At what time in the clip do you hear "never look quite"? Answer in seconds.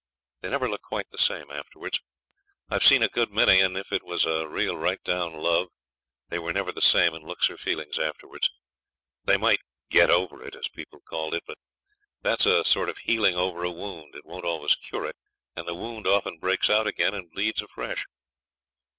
0.49-1.11